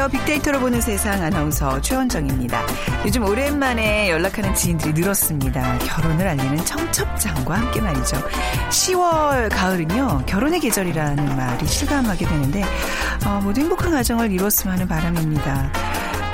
[0.00, 0.08] 안녕하세요.
[0.08, 2.64] 빅데이터로 보는 세상 아나운서 최원정입니다.
[3.04, 5.78] 요즘 오랜만에 연락하는 지인들이 늘었습니다.
[5.80, 8.16] 결혼을 알리는 청첩장과 함께 말이죠.
[8.70, 10.22] 10월 가을은요.
[10.24, 12.62] 결혼의 계절이라는 말이 실감하게 되는데
[13.26, 15.89] 어, 모두 행복한 가정을 이뤘으면 하는 바람입니다.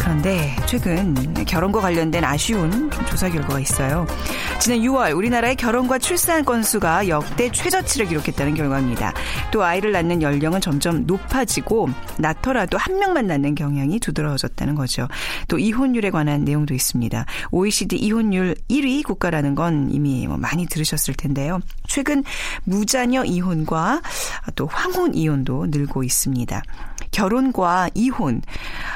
[0.06, 4.06] 그런데 최근 결혼과 관련된 아쉬운 조사 결과가 있어요.
[4.60, 9.12] 지난 6월 우리나라의 결혼과 출산 건수가 역대 최저치를 기록했다는 결과입니다.
[9.50, 15.08] 또 아이를 낳는 연령은 점점 높아지고 낳더라도 한 명만 낳는 경향이 두드러졌다는 거죠.
[15.48, 17.26] 또 이혼율에 관한 내용도 있습니다.
[17.50, 21.58] OECD 이혼율 1위 국가라는 건 이미 뭐 많이 들으셨을 텐데요.
[21.88, 22.22] 최근
[22.62, 24.02] 무자녀 이혼과
[24.54, 26.62] 또 황혼 이혼도 늘고 있습니다.
[27.16, 28.42] 결혼과 이혼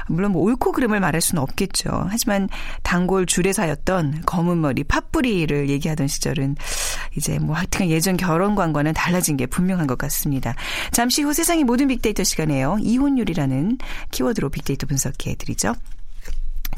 [0.06, 2.06] 물론 뭐 옳고 그름을 말할 수는 없겠죠.
[2.10, 2.50] 하지만
[2.82, 6.56] 단골 주례사였던 검은 머리 팥뿌리를 얘기하던 시절은
[7.16, 10.54] 이제 뭐 하여튼 예전 결혼관과는 달라진 게 분명한 것 같습니다.
[10.92, 12.76] 잠시 후 세상의 모든 빅데이터 시간에요.
[12.82, 13.78] 이혼율이라는
[14.10, 15.74] 키워드로 빅데이터 분석해 드리죠.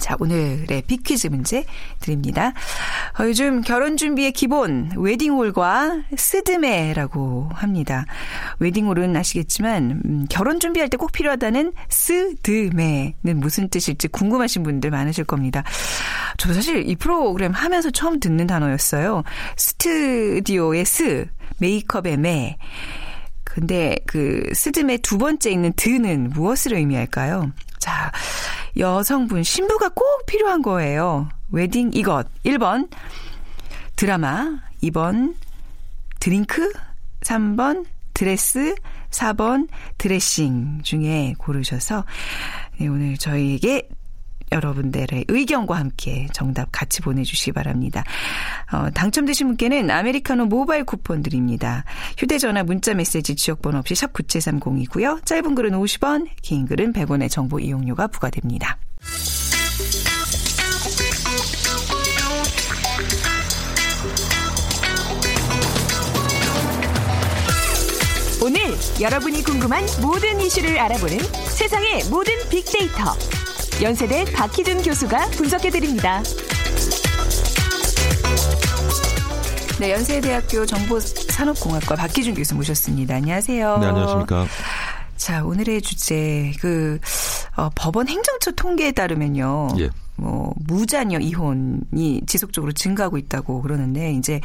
[0.03, 1.65] 자, 오늘의 빅퀴즈 문제
[2.01, 2.53] 드립니다.
[3.21, 8.05] 어, 요즘 결혼 준비의 기본, 웨딩홀과 스드메라고 합니다.
[8.59, 15.63] 웨딩홀은 아시겠지만, 음, 결혼 준비할 때 꼭 필요하다는 스드메는 무슨 뜻일지 궁금하신 분들 많으실 겁니다.
[16.37, 19.23] 저 사실 이 프로그램 하면서 처음 듣는 단어였어요.
[19.57, 21.27] 스튜디오의 스,
[21.59, 22.57] 메이크업의 메.
[23.45, 27.53] 근데 그 스드메 두 번째 있는 드는 무엇을 의미할까요?
[27.79, 28.11] 자,
[28.77, 31.29] 여성분, 신부가 꼭 필요한 거예요.
[31.51, 32.27] 웨딩 이것.
[32.45, 32.89] 1번
[33.97, 35.35] 드라마, 2번
[36.21, 36.73] 드링크,
[37.21, 37.85] 3번
[38.15, 38.75] 드레스,
[39.11, 39.69] 4번
[39.99, 42.05] 드레싱 중에 고르셔서
[42.79, 43.89] 네, 오늘 저희에게
[44.53, 48.05] 여러분들의 의견과 함께 정답 같이 보내주시기 바랍니다.
[48.73, 51.85] 어, 당첨되신 분께는 아메리카노 모바일 쿠폰 드립니다.
[52.19, 55.25] 휴대전화 문자 메시지 지역번호 없이 샵 9730이고요.
[55.25, 58.79] 짧은 글은 50원, 긴 글은 100원의 정보 이용료가 부과됩니다.
[68.45, 68.61] 오늘
[69.01, 71.19] 여러분이 궁금한 모든 이슈를 알아보는
[71.57, 73.15] 세상의 모든 빅데이터
[73.81, 76.23] 연세대 박희준 교수가 분석해드립니다.
[79.81, 83.17] 네, 연세대학교 정보산업공학과 박기준 교수 모셨습니다.
[83.17, 83.79] 안녕하세요.
[83.79, 84.47] 네, 안녕하십니까.
[85.17, 86.99] 자, 오늘의 주제, 그,
[87.57, 89.69] 어, 법원 행정처 통계에 따르면요.
[89.81, 89.91] 예.
[90.17, 94.41] 뭐, 무자녀 이혼이 지속적으로 증가하고 있다고 그러는데, 이제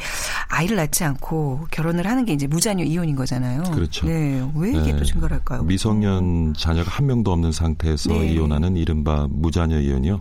[0.48, 3.62] 아이를 낳지 않고 결혼을 하는 게 이제 무자녀 이혼인 거잖아요.
[3.74, 4.06] 그렇죠.
[4.06, 4.48] 네.
[4.54, 4.96] 왜 이게 네.
[4.96, 5.62] 또 증가를 할까요?
[5.62, 8.32] 미성년 자녀가 한 명도 없는 상태에서 네.
[8.32, 10.20] 이혼하는 이른바 무자녀 이혼이요.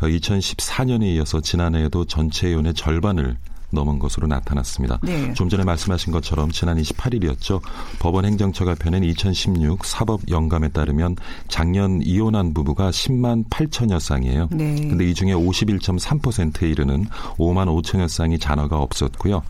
[0.00, 3.36] 2014년에 이어서 지난해에도 전체 이혼의 절반을
[3.76, 4.98] 넘은 것으로 나타났습니다.
[5.02, 5.32] 네.
[5.34, 7.60] 좀 전에 말씀하신 것처럼 지난 28일이었죠.
[8.00, 11.14] 법원 행정처가 펴낸 2016 사법 영감에 따르면
[11.46, 14.48] 작년 이혼한 부부가 10만 8천여 쌍이에요.
[14.50, 14.74] 네.
[14.74, 19.42] 근데 이 중에 51.3%에 이르는 5만 5천여 쌍이 자녀가 없었고요.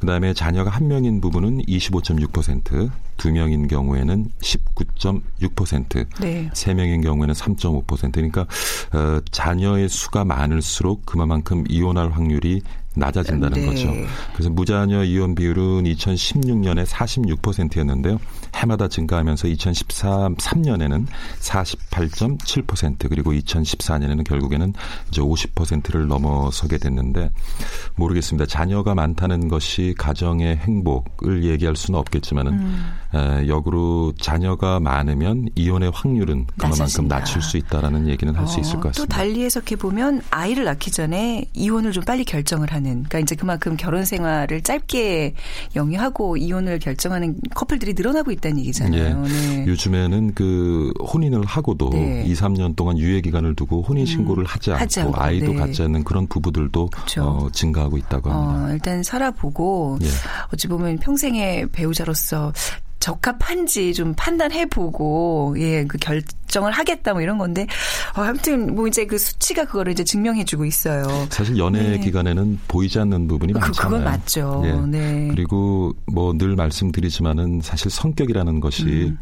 [0.00, 6.50] 그다음에 자녀가 한 명인 부부는 25.6%, 두 명인 경우에는 19.6%, 네.
[6.54, 8.42] 세 명인 경우에는 3.5% 그러니까
[8.92, 12.62] 어, 자녀의 수가 많을수록 그만큼 이혼할 확률이
[12.98, 13.66] 낮아진다는 네.
[13.66, 13.92] 거죠.
[14.32, 18.18] 그래서 무자녀 이혼 비율은 2016년에 46%였는데요.
[18.54, 21.06] 해마다 증가하면서 2013년에는
[21.40, 24.72] 48.7% 그리고 2014년에는 결국에는
[25.10, 27.30] 이제 50%를 넘어서게 됐는데
[27.96, 28.46] 모르겠습니다.
[28.46, 32.92] 자녀가 많다는 것이 가정의 행복을 얘기할 수는 없겠지만은 음.
[33.14, 37.08] 에, 역으로 자녀가 많으면 이혼의 확률은 그만큼.
[37.08, 39.16] 낮출 수 있다라는 얘기는 할수 있을 것 어, 또 같습니다.
[39.16, 42.87] 달리 해석해 보면 아이를 낳기 전에 이혼을 좀 빨리 결정을 하는.
[42.88, 45.34] 그러니까 이제 그만큼 결혼 생활을 짧게
[45.76, 49.22] 영위하고 이혼을 결정하는 커플들이 늘어나고 있다는 얘기잖아요.
[49.22, 49.66] 네.
[49.66, 52.24] 요즘에는 그 혼인을 하고도 네.
[52.26, 55.58] 2, 3년 동안 유예 기간을 두고 혼인 신고를 하지 않고, 하지 않고, 아이도 네.
[55.58, 57.22] 갖지 않는 그런 부부들도 그렇죠.
[57.22, 58.64] 어, 증가하고 있다고 합니다.
[58.66, 60.08] 어, 일단 살아보고 예.
[60.52, 62.52] 어찌 보면 평생의 배우자로서
[63.08, 67.66] 적합한지 좀 판단해보고 예그결 결정을 하겠다 뭐 이런 건데
[68.16, 71.04] 어, 아무튼 뭐 이제 그 수치가 그거를 이제 증명해주고 있어요.
[71.30, 71.98] 사실 연애 네.
[71.98, 73.90] 기간에는 보이지 않는 부분이 그, 많잖아요.
[73.90, 74.62] 그건 맞죠.
[74.64, 74.72] 예.
[74.86, 75.28] 네.
[75.30, 79.12] 그리고 뭐 늘 말씀드리지만은 사실 성격이라는 것이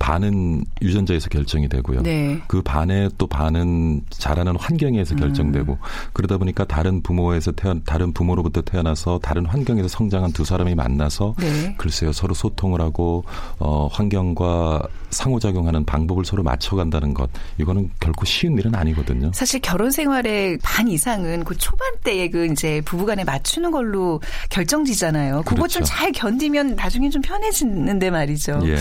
[0.00, 1.98] 반은 유전자에서 결정이 되고요.
[1.98, 2.02] 음.
[2.02, 2.42] 네.
[2.48, 5.78] 그 반에 또 반은 자라는 환경에서 결정되고 음.
[6.14, 11.74] 그러다 보니까 다른 부모에서 태어 다른 부모로부터 태어나서 다른 환경에서 성장한 두 사람이 만나서 네.
[11.76, 13.24] 글쎄요 서로 소통을 하고
[13.58, 19.30] 어 환경과 상호작용하는 방법을 서로 맞춰간다는 것 이거는 결코 쉬운 일은 아니거든요.
[19.34, 25.42] 사실 결혼 생활의 반 이상은 그 초반대에 그 이제 부부간에 맞추는 걸로 결정지잖아요.
[25.42, 25.80] 그렇죠.
[25.80, 28.60] 좀잘 견디면 나중에 좀 편해지는데 말이죠.
[28.64, 28.76] 예.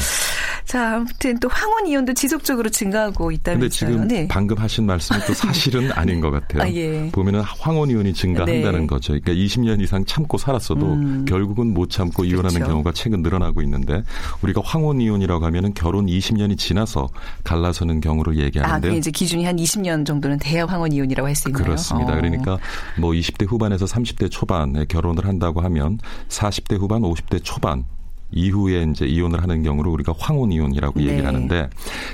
[0.65, 3.59] 자, 아무튼 또 황혼 이혼도 지속적으로 증가하고 있다면서요.
[3.59, 4.27] 근데 지금 네.
[4.27, 6.63] 방금 하신 말씀이 또 사실은 아닌 것 같아요.
[6.63, 7.09] 아, 예.
[7.11, 8.87] 보면은 황혼 이혼이 증가한다는 네.
[8.87, 9.13] 거죠.
[9.13, 11.25] 그러니까 20년 이상 참고 살았어도 음.
[11.25, 12.71] 결국은 못 참고 이혼하는 그렇죠.
[12.71, 14.03] 경우가 최근 늘어나고 있는데
[14.43, 17.09] 우리가 황혼 이혼이라고 하면은 결혼 20년이 지나서
[17.43, 18.89] 갈라서는 경우를 아, 얘기하는데요.
[18.89, 21.63] 그게 이제 기준이 한 20년 정도는 돼야 황혼 이혼이라고 할 수 있나요?
[21.63, 22.13] 그렇습니다.
[22.13, 22.15] 어.
[22.17, 22.57] 그러니까
[22.99, 25.97] 뭐 20대 후반에서 30대 초반에 결혼을 한다고 하면
[26.27, 27.85] 40대 후반, 50대 초반
[28.31, 31.07] 이후에 이제 이혼을 하는 경우를 우리가 황혼 이혼이라고 네.
[31.07, 31.69] 얘기를 하는데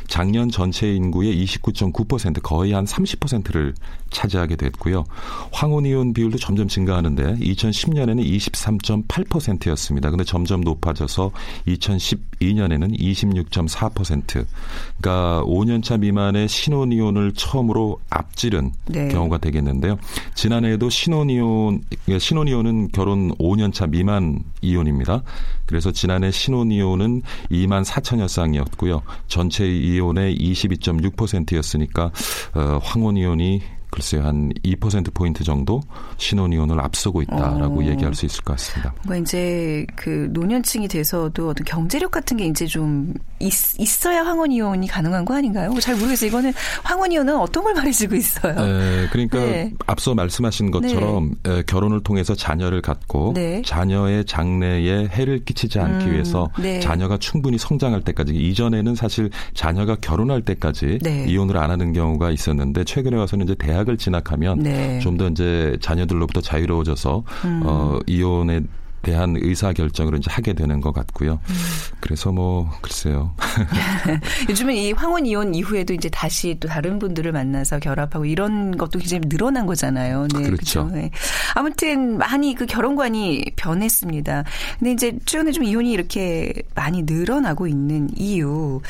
[0.08, 3.74] 작년 전체 인구의 29.9% 거의 한 30%를
[4.12, 5.04] 차지하게 됐고요.
[5.52, 10.10] 황혼 이혼 비율도 점점 증가하는데 2010년에는 23.8%였습니다.
[10.10, 11.32] 근데 점점 높아져서
[11.68, 14.46] 2012년에는 26.4%.
[14.98, 19.10] 그러니까 5년차 미만의 신혼 이혼을 처음으로 앞지른 네.
[19.10, 19.98] 경우가 되겠는데요.
[20.34, 21.82] 지난해에도 신혼 이혼
[22.20, 25.24] 신혼 이혼은 결혼 5년차 미만 이혼입니다.
[25.66, 27.22] 그래서 지난해 신혼 이혼은
[27.52, 29.02] 2만 4천여 쌍이었고요.
[29.28, 32.12] 전체 이혼의 22.6%였으니까
[32.54, 33.62] 어, 황혼 이혼이
[33.96, 35.80] 글쎄요 한2% 포인트 정도
[36.18, 37.86] 신혼 이혼을 앞서고 있다라고 어.
[37.86, 38.94] 얘기할 수 있을 것 같습니다.
[39.06, 44.88] 뭔가 이제 그 노년층이 돼서도 어떤 경제력 같은 게 이제 좀 있, 있어야 황혼 이혼이
[44.88, 45.74] 가능한 거 아닌가요?
[45.80, 46.28] 잘 모르겠어요.
[46.28, 46.52] 이거는
[46.84, 48.52] 황혼 이혼은 어떤 걸 말해주고 있어요?
[48.52, 49.72] 에, 그러니까 네.
[49.88, 53.62] 앞서 말씀하신 것처럼 에, 결혼을 통해서 자녀를 갖고 네.
[53.64, 56.82] 자녀의 장래에 해를 끼치지 않기 음, 위해서 네.
[56.82, 61.26] 자녀가 충분히 성장할 때까지 이전에는 사실 자녀가 결혼할 때까지 네.
[61.30, 64.96] 이혼을 안 하는 경우가 있었는데 최근에 와서는 이제 대학 을 진학하면 네.
[64.96, 65.00] 음.
[65.00, 67.24] 좀더 이제 자녀들로부터 자유로워져서
[67.64, 68.62] 어, 이혼에
[69.06, 71.34] 대한 의사 결정을 이제 하게 되는 것 같고요.
[71.34, 71.56] 음.
[72.00, 73.36] 그래서 뭐 글쎄요.
[74.50, 79.22] 요즘은 이 황혼 이혼 이후에도 이제 다시 또 다른 분들을 만나서 결합하고 이런 것도 굉장히
[79.30, 80.28] 늘어난 거잖아요.
[80.34, 80.58] 네, 그렇죠.
[80.58, 80.90] 그죠?
[80.92, 81.12] 네.
[81.54, 84.44] 아무튼 많이 그 결혼관이 변했습니다.
[84.80, 88.82] 근데 이제 최근에 좀 이혼이 이렇게 많이 늘어나고 있는 이유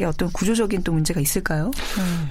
[0.00, 1.70] 이게 어떤 구조적인 또 문제가 있을까요?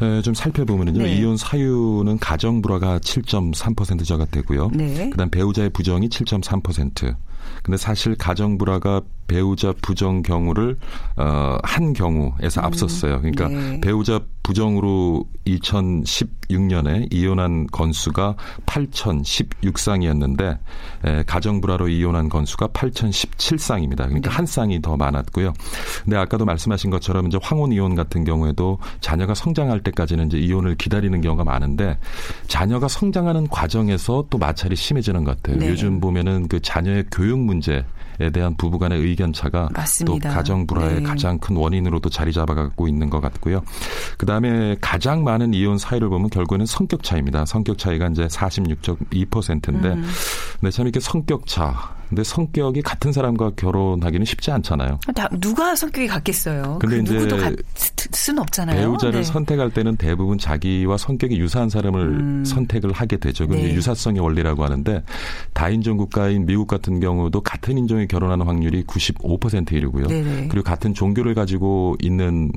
[0.02, 1.04] 에, 좀 살펴보면은요.
[1.04, 1.16] 네.
[1.18, 4.72] 이혼 사유는 가정 불화가 7.3%가 되고요.
[4.74, 5.12] 네.
[5.12, 7.16] 그다음 배우자의 부정이 7.3%.
[7.64, 10.78] 근데 사실 가정 불화가 배우자 부정 경우를
[11.16, 13.20] 어, 한 경우에서 앞섰어요.
[13.22, 13.80] 그러니까 네.
[13.80, 18.36] 배우자 부정으로 2016년에 이혼한 건수가
[18.66, 20.58] 8,016쌍이었는데
[21.06, 24.08] 에, 가정 불화로 이혼한 건수가 8,017쌍입니다.
[24.08, 25.54] 그러니까 한 쌍이 더 많았고요.
[26.04, 31.22] 근데 아까도 말씀하신 것처럼 이제 황혼 이혼 같은 경우에도 자녀가 성장할 때까지는 이제 이혼을 기다리는
[31.22, 32.00] 경우가 많은데
[32.48, 35.60] 자녀가 성장하는 과정에서 또 마찰이 심해지는 것 같아요.
[35.60, 35.70] 네.
[35.70, 37.84] 요즘 보면은 그 자녀의 교육 문제에
[38.34, 40.30] 대한 부부간의 의견 차가 맞습니다.
[40.30, 41.04] 또 가정 불화의 네.
[41.04, 43.62] 가장 큰 원인으로도 자리 잡아가고 있는 것 같고요.
[44.18, 47.46] 그 다음에 가장 많은 이혼 사유를 보면 결국에는 성격 차이입니다.
[47.46, 50.06] 성격 차이가 이제 46.2%인데, 음.
[50.60, 51.99] 근데 참 이렇게 성격 차.
[52.10, 55.00] 근데 성격이 같은 사람과 결혼하기는 쉽지 않잖아요.
[55.16, 56.80] 다 누가 성격이 같겠어요.
[56.82, 57.38] 근데 그 이제 누구도
[58.12, 58.80] 수는 없잖아요.
[58.80, 59.24] 배우자를 네.
[59.24, 62.46] 선택할 때는 대부분 자기와 성격이 유사한 사람을 음.
[62.46, 63.48] 선택을 하게 되죠.
[63.48, 63.74] 그건 네.
[63.74, 65.04] 유사성의 원리라고 하는데
[65.54, 70.08] 다인종 국가인 미국 같은 경우도 같은 인종이 결혼하는 확률이 95%에 이르고요.
[70.08, 70.48] 네네.
[70.50, 72.52] 그리고 같은 종교를 가지고 있는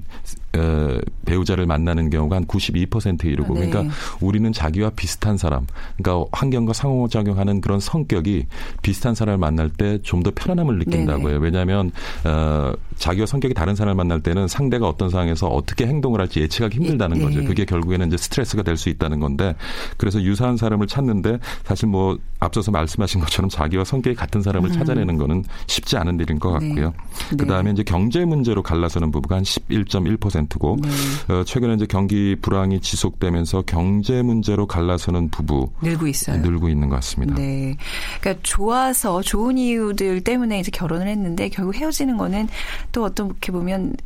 [0.56, 3.68] 어, 배우자를 만나는 경우가 한 92%에 이르고 네.
[3.68, 5.66] 그러니까 우리는 자기와 비슷한 사람,
[5.96, 8.46] 그러니까 환경과 상호작용하는 그런 성격이
[8.82, 11.30] 비슷한 사람을 만날 때 좀 더 편안함을 느낀다고.
[11.30, 11.38] 해요.
[11.42, 11.90] 왜냐하면
[12.24, 17.18] 어, 자기와 성격이 다른 사람을 만날 때는 상대가 어떤 상황에서 어떻게 행동을 할지 예측하기 힘들다는
[17.18, 17.24] 예.
[17.24, 17.42] 거죠.
[17.44, 19.54] 그게 결국에는 이제 스트레스가 될 수 있다는 건데
[19.96, 25.44] 그래서 유사한 사람을 찾는데 사실 뭐 앞서서 말씀하신 것처럼 자기와 성격이 같은 사람을 찾아내는 거는
[25.66, 26.68] 쉽지 않은 일인 것 네.
[26.68, 26.92] 같고요.
[27.30, 27.36] 네.
[27.36, 31.34] 그다음에 이제 경제 문제로 갈라서는 부부가 한 11.1%고 네.
[31.34, 36.40] 어, 최근에 이제 경기 불황이 지속되면서 경제 문제로 갈라서는 부부 늘고 있어요.
[36.40, 37.34] 늘고 있는 것 같습니다.
[37.34, 37.76] 네.
[38.20, 42.48] 그러니까 좋아서 좋은 이유들 때문에 이제 결혼을 했는데 결국 헤어지는 거는
[42.92, 43.96] 또 어떻게 보면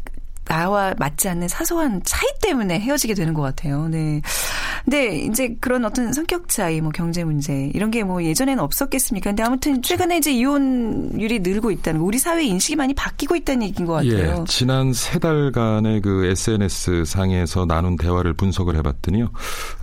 [0.47, 3.88] 나와 맞지 않는 사소한 차이 때문에 헤어지게 되는 것 같아요.
[3.88, 4.23] 네.
[4.85, 9.31] 근데 이제 그런 어떤 성격 차이, 뭐 경제 문제 이런 게 뭐 예전에는 없었겠습니까?
[9.31, 13.87] 근데 아무튼 최근에 이제 이혼율이 늘고 있다는 거, 우리 사회 인식이 많이 바뀌고 있다는 얘기인
[13.87, 14.41] 것 같아요.
[14.41, 19.31] 예, 지난 세 달간의 그 SNS 상에서 나눈 대화를 분석을 해봤더니요,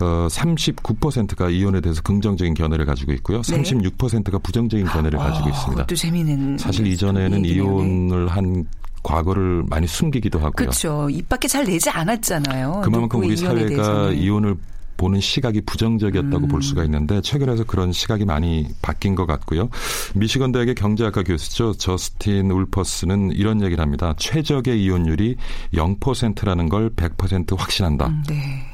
[0.00, 5.70] 어, 39%가 이혼에 대해서 긍정적인 견해를 가지고 있고요, 36%가 부정적인 견해를 가지고 있습니다.
[5.70, 5.74] 네.
[5.82, 7.64] 그것도 재미있는 사실 이전에는 얘기네요.
[7.64, 8.64] 이혼을 한
[9.04, 10.52] 과거를 많이 숨기기도 하고요.
[10.52, 11.08] 그렇죠.
[11.10, 12.80] 입 밖에 잘 내지 않았잖아요.
[12.84, 14.18] 그만큼 우리 사회가 대해서는.
[14.18, 14.56] 이혼을
[14.96, 16.48] 보는 시각이 부정적이었다고 음.
[16.48, 19.68] 볼 수가 있는데 최근에서 그런 시각이 많이 바뀐 것 같고요.
[20.14, 21.74] 미시건 대학의 경제학과 교수죠.
[21.74, 24.14] 저스틴 울퍼스는 이런 얘기를 합니다.
[24.16, 25.36] 최적의 이혼율이
[25.74, 28.06] 0%라는 걸 100% 확신한다.
[28.06, 28.73] 음, 네.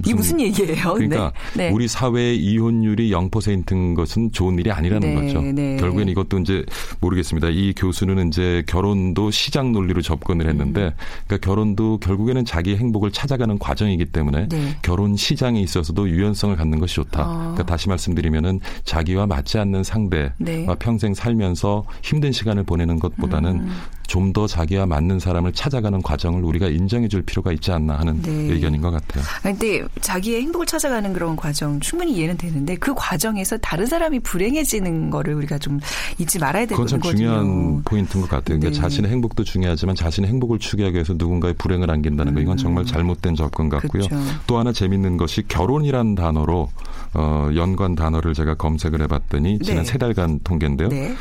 [0.00, 0.94] 이게 무슨 얘기예요?
[0.94, 1.68] 그러니까 네.
[1.68, 1.70] 네.
[1.70, 5.40] 우리 사회의 이혼율이 0%인 것은 좋은 일이 아니라는 네, 거죠.
[5.40, 5.76] 네.
[5.76, 6.64] 결국엔 이것도 이제
[7.00, 7.48] 모르겠습니다.
[7.50, 10.90] 이 교수는 이제 결혼도 시장 논리로 접근을 했는데, 음.
[11.26, 14.76] 그러니까 결혼도 결국에는 자기 행복을 찾아가는 과정이기 때문에 네.
[14.82, 17.22] 결혼 시장에 있어서도 유연성을 갖는 것이 좋다.
[17.22, 17.36] 아.
[17.38, 20.66] 그러니까 다시 말씀드리면은 자기와 맞지 않는 상대와 네.
[20.78, 23.72] 평생 살면서 힘든 시간을 보내는 것보다는 음.
[24.06, 28.30] 좀 더 자기와 맞는 사람을 찾아가는 과정을 우리가 인정해 줄 필요가 있지 않나 하는 네.
[28.52, 29.24] 의견인 것 같아요.
[29.42, 35.34] 근데 자기의 행복을 찾아가는 그런 과정 충분히 이해는 되는데 그 과정에서 다른 사람이 불행해지는 거를
[35.34, 35.80] 우리가 좀
[36.18, 37.00] 잊지 말아야 그건 참.
[37.00, 38.58] 중요한 포인트인 것 같아요.
[38.58, 38.74] 그러니까 네.
[38.74, 43.68] 자신의 행복도 중요하지만 자신의 행복을 추구하기 위해서 누군가의 불행을 안긴다는 거 이건 정말 잘못된 접근
[43.68, 44.02] 같고요.
[44.02, 44.08] 음.
[44.08, 44.40] 그렇죠.
[44.46, 46.68] 또 하나 재밌는 것이 결혼이란 단어로
[47.14, 49.90] 어, 연관 단어를 제가 검색을 해봤더니 지난 네.
[49.90, 50.88] 세 달간 통계인데요.
[50.88, 51.14] 네.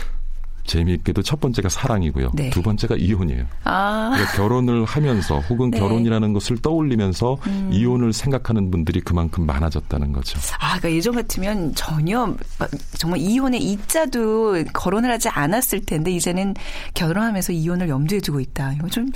[0.65, 2.31] 재미있게도 첫 번째가 사랑이고요.
[2.33, 2.49] 네.
[2.49, 3.45] 두 번째가 이혼이에요.
[3.63, 4.11] 아.
[4.13, 5.77] 그러니까 결혼을 하면서 혹은 네.
[5.77, 5.81] 음.
[5.81, 7.37] 결혼이라는 것을 떠올리면서
[7.71, 10.39] 이혼을 생각하는 분들이 그만큼 많아졌다는 거죠.
[10.59, 12.25] 아, 그러니까 예전 같으면 전혀
[12.59, 16.55] 막 정말 이혼의 이자도 거론을 하지 않았을 텐데 이제는
[16.93, 18.73] 결혼하면서 이혼을 염두에 두고 있다.
[18.73, 19.11] 이거 좀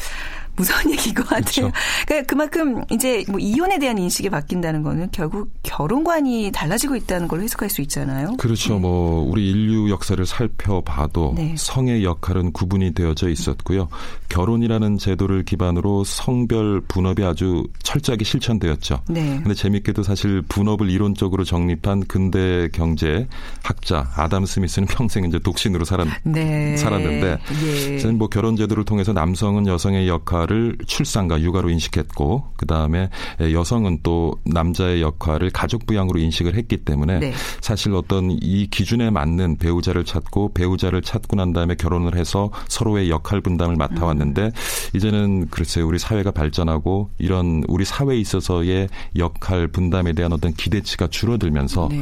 [0.60, 1.40] 무서운 얘기인 것 같아요.
[1.42, 1.72] 그렇죠.
[2.06, 7.70] 그러니까 그만큼 이제 뭐 이혼에 대한 인식이 바뀐다는 거는 결국 결혼관이 달라지고 있다는 걸 해석할
[7.70, 8.36] 수 있잖아요.
[8.38, 8.78] 그렇죠.
[8.78, 11.56] 뭐 우리 인류 역사를 살펴봐도 네.
[11.58, 13.88] 성의 역할은 구분이 되어져 있었고요.
[14.28, 19.02] 결혼이라는 제도를 기반으로 성별 분업이 아주 철저하게 실천되었죠.
[19.10, 19.40] 네.
[19.42, 23.28] 근데 재밌게도 사실 분업을 이론적으로 정립한 근대 경제
[23.64, 26.76] 학자 아담 스미스는 평생 이제 독신으로 살았, 네.
[26.76, 27.98] 살았는데 예.
[28.00, 30.49] 저는 뭐 결혼 제도를 통해서 남성은 여성의 역할을
[30.86, 37.34] 출산과 육아로 인식했고 그 다음에 여성은 또 남자의 역할을 가족 부양으로 인식을 했기 때문에 네.
[37.62, 43.42] 사실 어떤 이 기준에 맞는 배우자를 찾고 배우자를 찾고 난 다음에 결혼을 해서 서로의 역할
[43.42, 44.52] 분담을 맡아왔는데 음.
[44.96, 51.90] 이제는 글쎄요 우리 사회가 발전하고 이런 우리 사회에 있어서의 역할 분담에 대한 어떤 기대치가 줄어들면서
[51.92, 52.02] 네.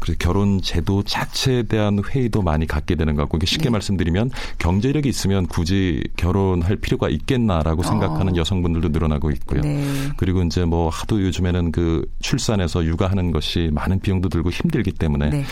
[0.00, 3.70] 그래서 결혼 제도 자체에 대한 회의도 많이 갖게 되는 것 같고 쉽게 네.
[3.70, 9.60] 말씀드리면 경제력이 있으면 굳이 결혼할 필요가 있겠나라고 생각하는 여성분들도 늘어나고 있고요.
[9.60, 9.62] 어.
[9.62, 9.84] 네.
[10.16, 15.44] 그리고 이제 뭐 하도 요즘에는 그 출산해서 육아하는 것이 많은 비용도 들고 힘들기 때문에 네.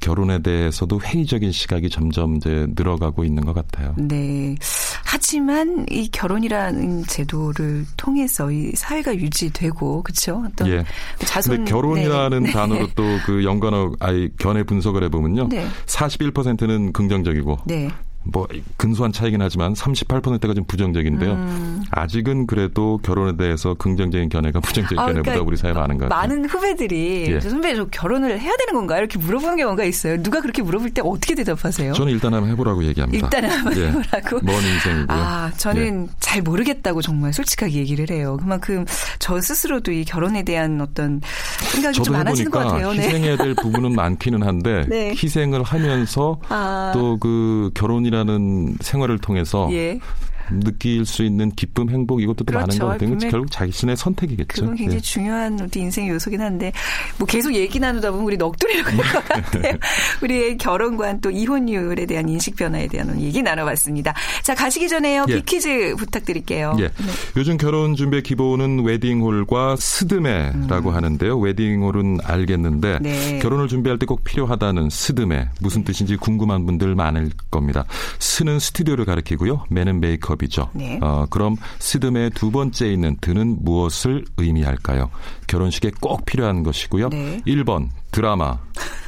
[0.00, 3.94] 결혼에 대해서도 회의적인 시각이 점점 이제 늘어가고 있는 것 같아요.
[3.96, 4.54] 네.
[5.04, 10.42] 하지만 이 결혼이라는 제도를 통해서 이 사회가 유지되고 그렇죠.
[10.46, 10.84] 어떤 예.
[11.20, 12.52] 자손 결혼이라는 네.
[12.52, 15.48] 단어로 또 그 연관어 아이 견해 분석을 해 보면요.
[15.48, 15.66] 네.
[15.86, 17.88] 41%는 긍정적이고 네.
[18.24, 21.32] 뭐 근소한 차이긴 하지만 38%가 좀 부정적인데요.
[21.32, 21.82] 음.
[21.90, 26.20] 아직은 그래도 결혼에 대해서 긍정적인 견해가 부정적인 아, 견해보다 그러니까 우리 사회 많은 것 같아요.
[26.20, 27.40] 많은 후배들이 예.
[27.40, 29.00] 저 선배 저 결혼을 해야 되는 건가요?
[29.00, 30.22] 이렇게 물어보는 경우가 있어요.
[30.22, 31.92] 누가 그렇게 물어볼 때 어떻게 대답하세요?
[31.92, 33.26] 저는 일단 한번 해보라고 얘기합니다.
[33.26, 33.88] 일단 한번 예.
[33.88, 34.40] 해보라고.
[34.42, 35.06] 먼 인생이고요.
[35.08, 38.38] 아, 저는 잘 모르겠다고 정말 솔직하게 얘기를 해요.
[38.40, 38.86] 그만큼
[39.18, 41.20] 저 스스로도 이 결혼에 대한 어떤
[41.72, 42.92] 생각이 좀 많아지는 것 같아요.
[42.92, 42.98] 네.
[43.06, 45.10] 희생해야 될 부분은 많기는 한데 네.
[45.10, 46.92] 희생을 하면서 아.
[46.94, 49.98] 또그 결혼이 라는 생활을 통해서 예.
[50.50, 52.80] 느낄 수 있는 기쁨, 행복 이것도 또 많은 그렇죠.
[52.84, 53.08] 것 같아요.
[53.10, 54.62] 분명히 결국 자신의 선택이겠죠.
[54.62, 55.00] 그건 굉장히 예.
[55.00, 56.72] 중요한 우리 인생의 요소긴 한데
[57.18, 59.74] 뭐 계속 얘기 나누다 보면 우리 넋두리로 갈것 같아요.
[60.22, 64.14] 우리의 결혼관 또 이혼율에 대한 인식 변화에 대한 얘기 나눠봤습니다.
[64.42, 65.34] 자 가시기 전에요 예.
[65.36, 66.76] 빅퀴즈 부탁드릴게요.
[66.80, 66.90] 예.
[67.36, 71.38] 요즘 결혼 준비의 기본은 웨딩홀과 스드메라고 하는데요.
[71.38, 73.02] 웨딩홀은 알겠는데 음.
[73.02, 73.38] 네.
[73.40, 77.84] 결혼을 준비할 때 꼭 필요하다는 스드메 무슨 뜻인지 궁금한 분들 많을 겁니다.
[78.18, 79.64] 스는 스튜디오를 가리키고요.
[79.70, 80.70] 메는 메이크업이죠.
[80.72, 80.98] 네.
[81.02, 85.10] 어, 그럼 스드메의 두 번째 있는 드는 무엇을 의미할까요?
[85.46, 87.08] 결혼식에 꼭 필요한 것이고요.
[87.10, 87.40] 네.
[87.46, 88.58] 1번 드라마,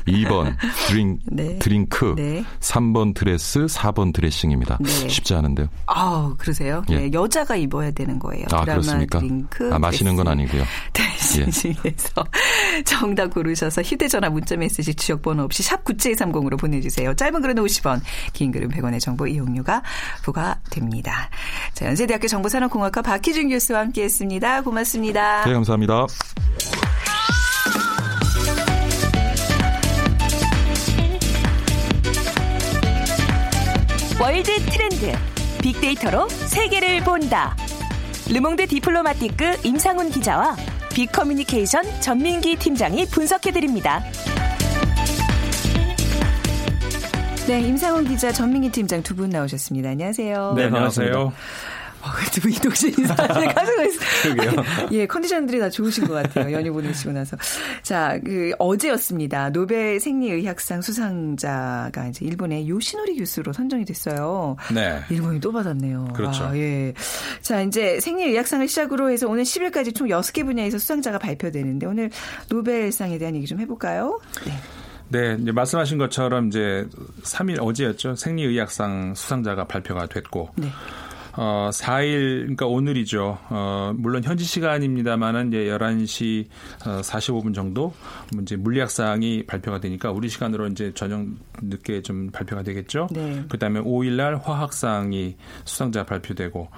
[0.06, 0.56] 2번
[0.88, 1.59] 드링, 네.
[1.59, 2.45] 드링크, 네.
[2.61, 4.78] 3번 드레스, 4번 드레싱입니다.
[4.80, 5.09] 네.
[5.09, 5.68] 쉽지 않은데요.
[5.87, 6.83] 아 그러세요?
[6.90, 6.97] 예.
[6.97, 8.45] 네, 여자가 입어야 되는 거예요.
[8.47, 9.18] 아, 드라마, 그렇습니까?
[9.21, 10.40] 드링크, 아, 마시는 건 드레스.
[10.40, 10.64] 아니고요.
[10.92, 11.50] 대신 예.
[11.50, 12.25] 중에서
[12.87, 17.14] 정답 고르셔서 휴대전화 문자메시지 지역번호 없이 샵 9730으로 보내주세요.
[17.14, 18.00] 짧은 글은 50원,
[18.33, 19.83] 긴 글은 100원의 정보 이용료가
[20.23, 21.30] 부과됩니다.
[21.75, 24.62] 자, 연세대학교 정보산업공학과 박희준 교수와 함께했습니다.
[24.62, 25.45] 고맙습니다.
[25.45, 26.06] 네, 감사합니다.
[34.21, 35.12] 월드 트렌드
[35.62, 37.54] 빅데이터로 세계를 본다.
[38.28, 40.56] 르몽드 디플로마티크 임상훈 기자와
[40.96, 44.02] 빅커뮤니케이션 전민기 팀장이 분석해드립니다.
[47.46, 49.90] 네, 임상훈 기자, 전민기 팀장 두 분 나오셨습니다.
[49.90, 50.54] 안녕하세요.
[50.56, 51.34] 네, 안녕하세요.
[52.32, 54.52] 두분 이동신 인사를 가지고 있어요.
[54.92, 56.52] 예, 컨디션들이 다 좋으신 것 같아요.
[56.52, 57.36] 연휴 보내시고 나서.
[57.82, 59.50] 자, 그, 어제였습니다.
[59.50, 64.56] 노벨 생리의학상 수상자가 이제 일본의 요시노리 교수로 선정이 됐어요.
[64.75, 65.00] 네.
[65.10, 66.12] 일본이 또 받았네요.
[66.14, 66.44] 그렇죠.
[66.44, 66.92] 아, 예.
[67.40, 72.10] 자, 이제 생리의학상을 시작으로 해서 오늘 10일까지 총 6개 분야에서 수상자가 발표되는데 오늘
[72.48, 74.20] 노벨상에 대한 얘기 좀 해볼까요?
[74.44, 74.52] 네.
[75.08, 76.86] 네, 이제 말씀하신 것처럼 이제
[77.22, 78.16] 3일 어제였죠.
[78.16, 80.50] 생리의학상 수상자가 발표가 됐고.
[80.56, 80.68] 네.
[81.36, 83.38] 어, 4일, 그러니까 오늘이죠.
[83.50, 86.46] 어, 물론 현지 시간입니다만은 이제 11시
[86.86, 87.92] 어, 45분 정도
[88.40, 91.26] 이제 물리학상이 발표가 되니까 우리 시간으로 이제 저녁
[91.62, 93.08] 늦게 좀 발표가 되겠죠.
[93.12, 93.44] 네.
[93.48, 96.68] 그다음에 5일 날 화학상이 수상자 발표되고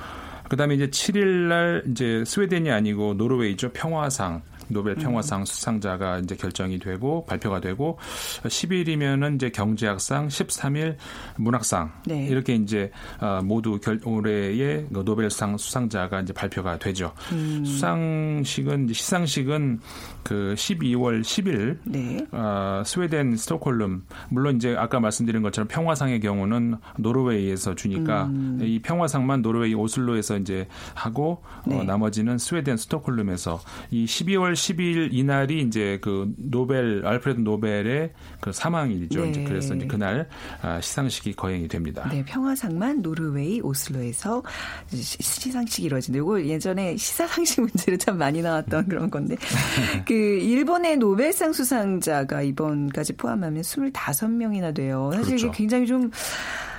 [0.49, 3.71] 그다음에 이제 7일 날 이제 스웨덴이 아니고 노르웨이죠.
[3.73, 4.99] 평화상 노벨 음.
[4.99, 7.99] 평화상 수상자가 이제 결정이 되고 발표가 되고
[8.45, 10.97] 10일이면은 이제 경제학상, 13일
[11.37, 12.27] 문학상 네.
[12.27, 17.13] 이렇게 이제 어, 모두 결, 올해의 그 노벨상 수상자가 이제 발표가 되죠.
[17.33, 17.65] 음.
[17.65, 19.81] 수상식은 시상식은
[20.23, 22.27] 그 12월 10일 네.
[22.33, 28.59] 어, 스웨덴 스톡홀름 물론 이제 아까 말씀드린 것처럼 평화상의 경우는 노르웨이에서 주니까 음.
[28.63, 31.79] 이 평화상만 노르웨이 오슬로에서 이제 하고 네.
[31.79, 33.61] 어, 나머지는 스웨덴 스톡홀름에서
[33.91, 39.23] 이 12월 12일 이날이 이제 그 노벨 알프레드 노벨의 그 사망일이죠.
[39.23, 39.31] 네.
[39.31, 40.29] 이제 그래서 이제 그날
[40.63, 42.09] 아, 시상식이 거행이 됩니다.
[42.11, 44.43] 네, 평화상만 노르웨이 오슬로에서
[44.89, 46.19] 시- 시상식이 이루어진다.
[46.19, 49.37] 이거 예전에 시사상식 문제로 참 많이 나왔던 그런 건데.
[50.07, 55.11] 그 일본의 노벨상 수상자가 이번까지 포함하면 25명이나 돼요.
[55.13, 55.47] 사실 그렇죠.
[55.47, 56.11] 이게 굉장히 좀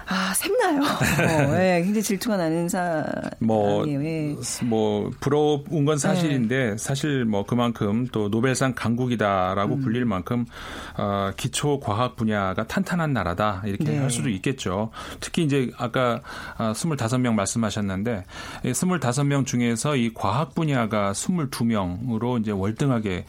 [0.10, 0.82] 아, 샘나요.
[0.82, 2.68] 어, 예, 굉장히 질투가 나는
[3.38, 4.04] 뭐, 사람이에요.
[4.04, 4.36] 예.
[4.66, 9.82] 뭐, 부러운 건 사실인데, 사실 뭐 그만큼 또 노벨상 강국이다라고 음.
[9.82, 10.46] 불릴 만큼,
[10.98, 13.62] 어, 기초 과학 분야가 탄탄한 나라다.
[13.66, 13.98] 이렇게 네.
[14.00, 14.90] 할 수도 있겠죠.
[15.20, 16.22] 특히 이제 아까
[16.58, 18.24] 아, 25명 말씀하셨는데,
[18.66, 23.26] 이 25명 중에서 이 과학 분야가 22명으로 이제 월등하게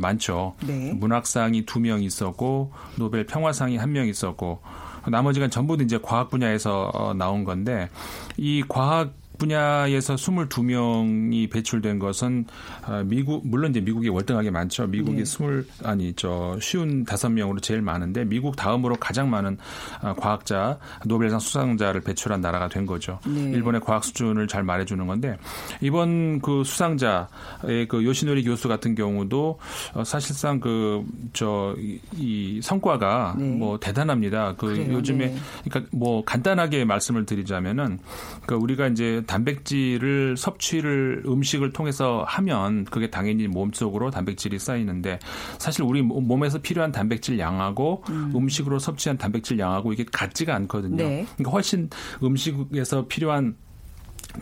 [0.00, 0.54] 많죠.
[0.66, 0.92] 네.
[0.94, 4.60] 문학상이 2명 있었고, 노벨 평화상이 1명 있었고,
[5.10, 7.88] 나머지가 전부 다 이제 과학 분야에서 어, 나온 건데
[8.36, 12.46] 이 과학 분야에서 22명이 배출된 것은
[12.86, 14.86] 어, 미국 물론 이제 미국이 월등하게 많죠.
[14.86, 15.22] 미국이 네.
[15.22, 19.58] 20 아니 저 쉬운 5명으로 제일 많은데 미국 다음으로 가장 많은
[20.02, 23.18] 어, 과학자 노벨상 수상자를 배출한 나라가 된 거죠.
[23.26, 23.50] 네.
[23.50, 25.36] 일본의 과학 수준을 잘 말해 주는 건데
[25.80, 29.58] 이번 그 수상자의 그 요시노리 교수 같은 경우도
[29.94, 31.74] 어, 사실상 그 저
[32.16, 33.44] 이 성과가 네.
[33.44, 34.54] 뭐 대단합니다.
[34.56, 34.94] 그 그래요.
[34.94, 35.36] 요즘에 네.
[35.64, 37.98] 그러니까 뭐 간단하게 말씀을 드리자면은
[38.46, 45.18] 그 우리가 이제 단백질을 섭취를 음식을 통해서 하면 그게 당연히 몸 속으로 단백질이 쌓이는데
[45.58, 48.48] 사실 우리 몸- 몸에서 필요한 단백질 양하고 음.
[48.48, 50.96] 식으로 섭취한 단백질 양하고 이게 같지가 않거든요.
[50.96, 51.26] 네.
[51.36, 51.88] 그러니까 훨씬
[52.22, 53.56] 음식에서 필요한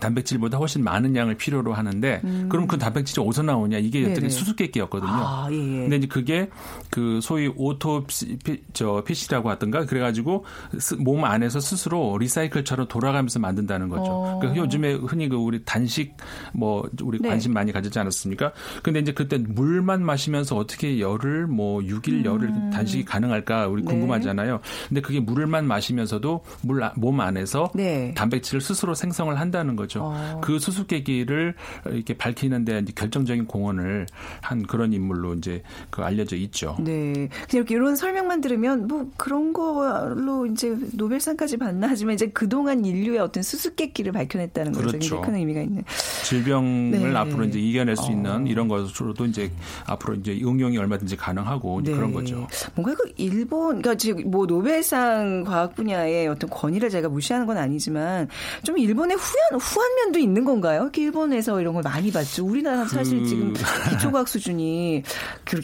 [0.01, 4.13] 단백질보다 훨씬 많은 양을 필요로 하는데 그럼 그 단백질이 어디서 나오냐 이게 음.
[4.13, 5.11] 어떻게 수수께끼였거든요.
[5.13, 5.81] 아, 예, 예.
[5.83, 6.49] 근데 이제 그게
[6.91, 8.39] 그 소위 오토피
[8.73, 10.45] 저 피시라고 하던가 그래가지고
[10.79, 14.05] 스- 몸 안에서 스스로 recycle처럼 돌아가면서 만든다는 거죠.
[14.11, 14.39] 어.
[14.41, 16.17] 그 요즘에 흔히 그 우리 단식
[16.53, 17.29] 뭐 우리 네.
[17.29, 18.53] 관심 많이 가지지 않았습니까?
[18.83, 23.87] 근데 이제 그때 물만 마시면서 어떻게 열흘 뭐 6일 열흘 단식이 가능할까 우리 음.
[23.87, 23.93] 네.
[23.93, 24.61] 궁금하잖아요.
[24.89, 28.13] 근데 그게 물만 마시면서도 물 몸 안에서 네.
[28.15, 29.82] 단백질을 스스로 생성을 한다는 거죠.
[30.01, 30.41] 어.
[30.43, 31.55] 그 수수께끼를
[31.87, 34.07] 이렇게 밝히는데 이제 결정적인 공헌을
[34.41, 36.77] 한 그런 인물로 이제 그 알려져 있죠.
[36.81, 37.13] 네.
[37.13, 43.19] 그냥 이렇게 이런 설명만 들으면 뭐 그런 걸로 이제 노벨상까지 받나 하지만 이제 그동안 인류의
[43.19, 44.87] 어떤 수수께끼를 밝혀냈다는 거죠.
[44.89, 45.21] 그렇죠.
[45.21, 45.85] 큰 의미가 있는.
[46.25, 47.17] 질병을 네.
[47.17, 48.11] 앞으로 이제 이겨낼 수 어.
[48.11, 49.51] 있는 이런 것으로도 이제
[49.87, 51.97] 앞으로 이제 응용이 얼마든지 가능하고 이제 네.
[51.97, 52.47] 그런 거죠.
[52.75, 58.29] 뭔가 그 일본, 그러니까 지금 뭐 노벨상 과학 분야의 어떤 권위를 제가 무시하는 건 아니지만
[58.65, 60.91] 좀 일본의 후연 후한 면도 있는 건가요?
[60.95, 62.45] 일본에서 이런 걸 많이 봤죠.
[62.45, 63.27] 우리나라 사실 그...
[63.27, 63.55] 지금
[63.91, 65.03] 기초과학 수준이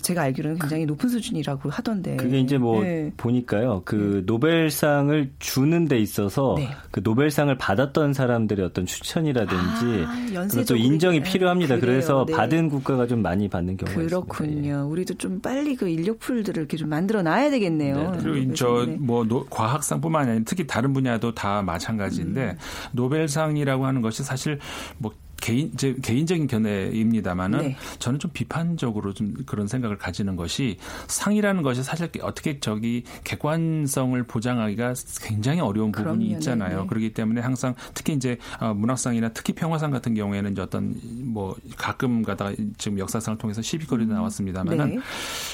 [0.02, 2.16] 제가 알기로는 굉장히 높은 수준이라고 하던데.
[2.16, 3.12] 그게 이제 뭐 네.
[3.16, 3.82] 보니까요.
[3.84, 6.70] 그 노벨상을 주는 데 있어서 네.
[6.90, 10.04] 그 노벨상을 받았던 사람들의 어떤 추천이라든지
[10.36, 11.76] 아, 또 인정이 필요합니다.
[11.76, 11.88] 그래요.
[11.88, 12.34] 그래서 네.
[12.34, 14.50] 받은 국가가 좀 많이 받는 경우가 그렇군요.
[14.50, 14.84] 있습니다.
[14.84, 18.12] 우리도 좀 빨리 그 인력 풀들을 이렇게 좀 만들어 놔야 되겠네요.
[18.12, 22.56] 네, 그리고 저뭐 과학상뿐만 아니라 특히 다른 분야도 다 마찬가지인데 음.
[22.92, 24.58] 노벨상이라고 하는 것이 사실
[24.98, 27.76] 뭐 개인 제 개인적인 견해입니다만은 네.
[27.98, 34.94] 저는 좀 비판적으로 좀 그런 생각을 가지는 것이 상이라는 것이 사실 어떻게 저기 객관성을 보장하기가
[35.22, 36.38] 굉장히 어려운 부분이 그럼요.
[36.38, 36.76] 있잖아요.
[36.76, 36.86] 네네.
[36.88, 42.22] 그렇기 때문에 항상 특히 이제 어, 문학상이나 특히 평화상 같은 경우에는 이제 어떤 뭐 가끔
[42.22, 44.16] 가다가 지금 역사상을 통해서 시비거리도 음.
[44.16, 45.00] 나왔습니다만은 네.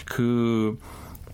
[0.06, 0.78] 그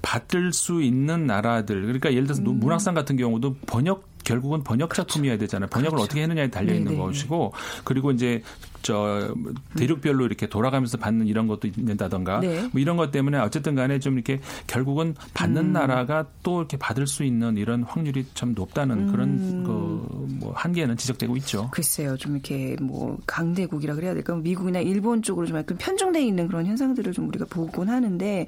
[0.03, 2.59] 받을 수 있는 나라들 그러니까 예를 들어서 음.
[2.59, 5.69] 문학상 같은 경우도 번역 결국은 번역 작품이어야 되잖아요.
[5.69, 6.05] 번역을 그렇죠.
[6.05, 6.97] 어떻게 했느냐에 달려 있는.
[6.99, 7.53] 것이고
[7.85, 8.43] 그리고 이제
[8.83, 9.35] 저
[9.77, 12.69] 대륙별로 이렇게 돌아가면서 받는 이런 것도 있는다던가 네.
[12.73, 15.73] 뭐 이런 것 때문에 어쨌든 간에 좀 이렇게 결국은 받는 음.
[15.73, 19.13] 나라가 또 이렇게 받을 수 있는 이런 확률이 참 높다는 음.
[19.13, 21.69] 그런 그 뭐 한계는 지적되고 있죠.
[21.71, 22.17] 글쎄요.
[22.17, 24.35] 좀 이렇게 뭐 강대국이라 그래야 될까?
[24.35, 28.47] 미국이나 일본 쪽으로 좀 약간 편중돼 있는 그런 현상들을 좀 우리가 보곤 하는데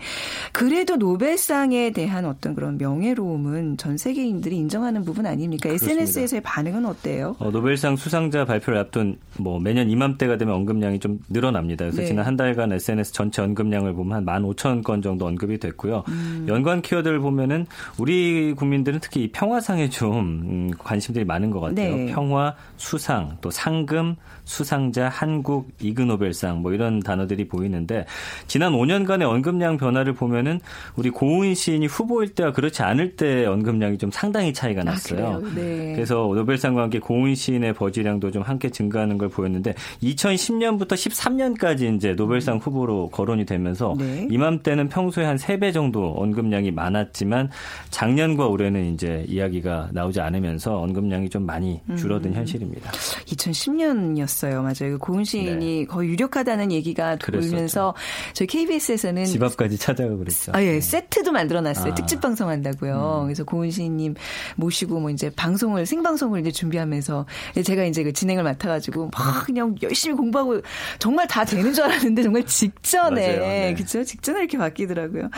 [0.53, 5.69] 그래도 노벨상에 대한 어떤 그런 명예로움은 전 세계인들이 인정하는 부분 아닙니까?
[5.69, 6.03] 그렇습니다.
[6.03, 7.37] SNS에서의 반응은 어때요?
[7.39, 11.85] 어, 노벨상 수상자 발표를 앞둔 뭐 매년 이맘때 때가 되면 언급량이 좀 늘어납니다.
[11.85, 12.07] 그래서 네.
[12.07, 16.05] 지난 한 달간 SNS 전체 언급량을 보면 한 15,000건 정도 언급이 됐고요.
[16.09, 16.47] 음.
[16.49, 17.67] 연관 키워드를 보면은
[17.99, 21.97] 우리 국민들은 특히 평화상에 좀 음, 관심들이 많은 것 같아요.
[21.97, 22.07] 네.
[22.07, 28.07] 평화, 수상, 또 상금, 수상자, 한국, 이그노벨상 뭐 이런 단어들이 보이는데
[28.47, 30.61] 지난 5년간의 언급량 변화를 보면은
[30.95, 35.43] 우리 고은 시인이 후보일 때와 그렇지 않을 때 언급량이 좀 상당히 차이가 아, 났어요.
[35.45, 35.93] 아, 네.
[35.95, 39.75] 그래서 노벨상과 함께 고은 시인의 버지량도 좀 함께 증가하는 걸 보였는데
[40.15, 44.27] 2010년부터 13년까지 이제 노벨상 후보로 거론이 되면서 네.
[44.31, 47.51] 이맘때는 평소에 한 3배 정도 언급량이 많았지만
[47.91, 52.37] 작년과 올해는 이제 이야기가 나오지 않으면서 언급량이 좀 많이 줄어든 음.
[52.37, 52.91] 현실입니다.
[52.91, 54.63] 2010년이었어요.
[54.63, 54.99] 맞아요.
[54.99, 55.85] 고은 시인이 네.
[55.85, 57.95] 거의 유력하다는 얘기가 돌면서
[58.33, 60.53] 저희 KBS에서는 집 앞까지 찾아가고 그랬죠.
[60.55, 60.73] 아, 예.
[60.73, 60.81] 네.
[60.81, 61.93] 세트도 만들어 놨어요.
[61.93, 61.95] 아.
[61.95, 63.21] 특집 방송 한다고요.
[63.23, 63.27] 음.
[63.27, 64.15] 그래서 고은 시인님
[64.57, 67.27] 모시고 뭐 이제 방송을 생방송을 이제 준비하면서
[67.65, 70.61] 제가 이제 그 진행을 맡아 가지고 막 그냥 열심히 열심히 공부하고
[70.99, 73.75] 정말 다 되는 줄 알았는데 정말 직전에 네.
[73.75, 74.03] 그죠?
[74.03, 75.31] 직전에 이렇게 바뀌더라고요.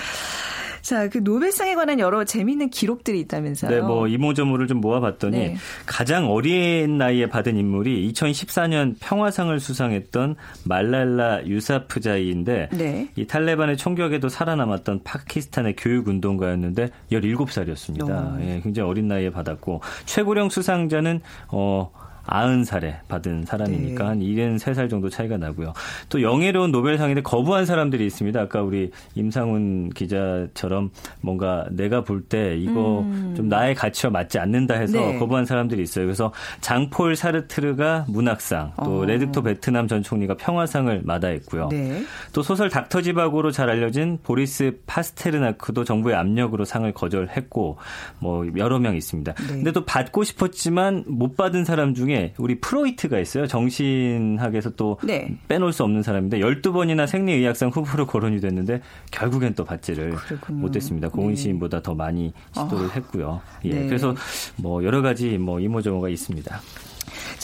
[0.80, 3.70] 자, 그 노벨상에 관한 여러 재미있는 기록들이 있다면서요?
[3.70, 5.56] 네, 뭐 이모저모를 좀 모아봤더니 네.
[5.86, 13.08] 가장 어린 나이에 받은 인물이 2014년 평화상을 수상했던 말랄라 유사프자이인데 네.
[13.16, 18.40] 이 탈레반의 총격에도 살아남았던 파키스탄의 교육 운동가였는데 17살이었습니다.
[18.42, 21.90] 예, 굉장히 어린 나이에 받았고 최고령 수상자는 어
[22.26, 24.36] 90살에 받은 사람이니까 네.
[24.36, 25.72] 한 73살 정도 차이가 나고요.
[26.08, 28.40] 또 영예로운 노벨상인데 거부한 사람들이 있습니다.
[28.40, 33.34] 아까 우리 임상훈 기자처럼 뭔가 내가 볼 때 이거 음.
[33.36, 35.18] 좀 나의 가치와 맞지 않는다 해서 네.
[35.18, 36.06] 거부한 사람들이 있어요.
[36.06, 36.32] 그래서
[36.62, 39.04] 장폴 사르트르가 문학상, 또 어.
[39.04, 41.68] 레드토 베트남 전 총리가 평화상을 마다했고요.
[41.70, 42.02] 네.
[42.32, 47.76] 또 소설 닥터 지바고로 잘 알려진 보리스 파스테르나크도 정부의 압력으로 상을 거절했고
[48.20, 49.34] 뭐 여러 명 있습니다.
[49.34, 49.46] 네.
[49.46, 53.46] 근데 또 받고 싶었지만 못 받은 사람 중에 중에 우리 프로이트가 있어요.
[53.46, 55.36] 정신학에서 또 네.
[55.48, 60.14] 빼놓을 수 없는 사람인데 12번이나 생리의학상 후보로 거론이 됐는데 결국엔 또 받지를.
[60.48, 61.08] 못했습니다.
[61.08, 61.34] 고은 네.
[61.34, 62.90] 시인보다 더 많이 시도를 어.
[62.94, 63.40] 했고요.
[63.64, 63.70] 예.
[63.70, 63.86] 네.
[63.86, 64.14] 그래서
[64.56, 66.60] 뭐 여러 가지 뭐 이모저모가 있습니다.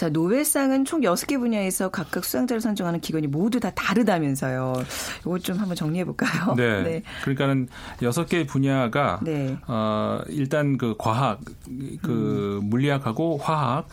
[0.00, 4.72] 자, 노벨상은 총 6개 분야에서 각각 수상자를 선정하는 기관이 모두 다 다르다면서요.
[5.20, 6.54] 이거 좀 한번 정리해 볼까요?
[6.56, 6.80] 네.
[6.88, 7.02] 네.
[7.20, 7.68] 그러니까는
[8.00, 9.58] 6개 분야가 네.
[9.66, 11.40] 어, 일단 그 과학,
[12.00, 12.70] 그 음.
[12.70, 13.88] 물리학하고 화학,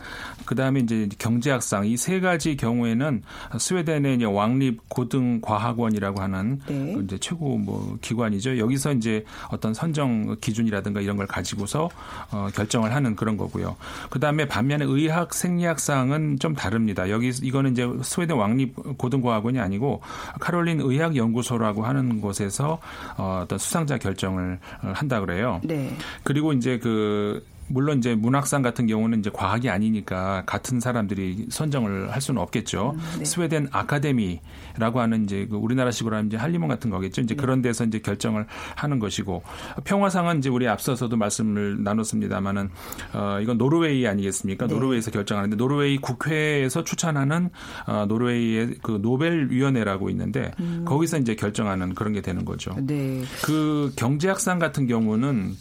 [0.46, 3.22] 그다음에 이제 경제학상 이 세 가지 경우에는
[3.58, 6.94] 스웨덴의 왕립 고등 과학원이라고 하는 네.
[6.94, 8.56] 그 이제 최고 뭐 기관이죠.
[8.56, 11.90] 여기서 이제 어떤 선정 기준이라든가 이런 걸 가지고서
[12.30, 13.76] 어, 결정을 하는 그런 거고요.
[14.08, 17.10] 그다음에 반면에 의학 생리학상 은 좀 다릅니다.
[17.10, 20.00] 여기 이거는 이제 스웨덴 왕립 고등과학원이 아니고
[20.40, 22.78] 카롤린 의학 연구소라고 하는 곳에서
[23.16, 25.60] 어, 어떤 수상자 결정을 한다 그래요.
[25.64, 25.96] 네.
[26.22, 32.20] 그리고 이제 그 물론 이제 문학상 같은 경우는 이제 과학이 아니니까 같은 사람들이 선정을 할
[32.20, 32.94] 수는 없겠죠.
[32.94, 33.24] 음, 네.
[33.24, 37.22] 스웨덴 아카데미라고 하는 이제 그 우리나라식으로 하면 이제 한림원 같은 거겠죠.
[37.22, 37.40] 이제 네.
[37.40, 39.42] 그런 데서 이제 결정을 하는 것이고
[39.84, 42.70] 평화상은 이제 우리 앞서서도 말씀을 나눴습니다만은
[43.14, 44.66] 어 이건 노르웨이 아니겠습니까?
[44.66, 44.74] 네.
[44.74, 47.50] 노르웨이에서 결정하는데 노르웨이 국회에서 추천하는
[47.86, 50.84] 어 노르웨이의 그 노벨 위원회라고 있는데 음.
[50.86, 52.74] 거기서 이제 결정하는 그런 게 되는 거죠.
[52.80, 53.22] 네.
[53.44, 55.54] 그 경제학상 같은 경우는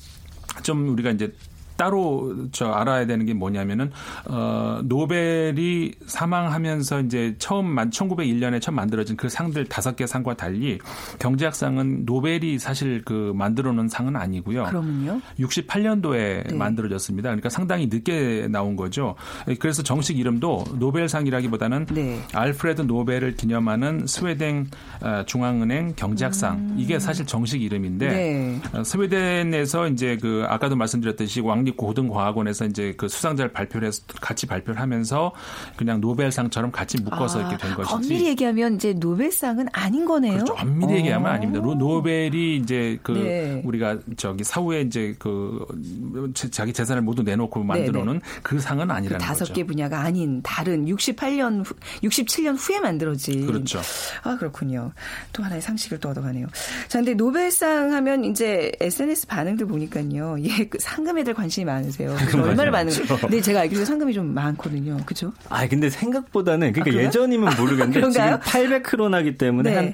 [0.64, 1.34] 좀 우리가 이제
[1.78, 3.92] 따로 저 알아야 되는 게 뭐냐면은
[4.26, 10.80] 어 노벨이 사망하면서 이제 처음 만 1901년에 처음 만들어진 그 상들 다섯 개 상과 달리
[11.20, 14.64] 경제학상은 노벨이 사실 그 만들어 놓은 상은 아니고요.
[14.66, 15.22] 그러면요?
[15.40, 16.56] 68년도에 네.
[16.56, 17.30] 만들어졌습니다.
[17.30, 19.16] 그러니까 상당히 늦게 나온 거죠.
[19.60, 22.22] 그래서 정식 이름도 노벨상이라기보다는 네.
[22.34, 24.68] 알프레드 노벨을 기념하는 스웨덴
[25.02, 26.76] 어, 중앙은행 경제학상 음.
[26.78, 28.62] 이게 사실 정식 이름인데 네.
[28.74, 34.80] 어, 스웨덴에서 이제 그 아까도 말씀드렸듯이 왕립 고등과학원에서 이제 그 수상자를 발표를 해서 같이 발표를
[34.80, 35.34] 하면서
[35.76, 37.94] 그냥 노벨상처럼 같이 묶어서 아, 이렇게 된 것이지.
[37.94, 40.34] 엄밀히 얘기하면 이제 노벨상은 아닌 거네요.
[40.34, 40.54] 그렇죠.
[40.54, 40.98] 엄밀히 어.
[40.98, 41.66] 얘기하면 아닙니다.
[41.66, 43.62] 노벨이 이제 그 네.
[43.66, 45.66] 우리가 저기 사후에 이제 그
[46.52, 48.40] 자기 재산을 모두 내놓고 만들어 놓은 네, 네.
[48.44, 49.54] 그 상은 아니라는 그 다섯 거죠.
[49.54, 53.46] 개 분야가 아닌 다른 68년 후, 67년 후에 만들어진.
[53.46, 53.82] 그렇죠.
[54.24, 54.92] 아 그렇군요.
[55.34, 56.48] 또 하나의 상식을 또 얻어가네요.
[56.88, 60.38] 자, 근데 노벨상 하면 이제 SNS 반응들 보니까요.
[60.42, 62.16] 예, 그 상금에들 관심 이 많으세요.
[62.34, 63.18] 얼마를 받는 거?
[63.18, 64.98] 근데 제가 알기로 상금이 좀 많거든요.
[65.06, 65.34] 그죠?
[65.50, 69.76] 아, 근데 생각보다는 그러니까 아, 예전이면 모르겠는데 지금 800크로나기 때문에 네.
[69.76, 69.94] 한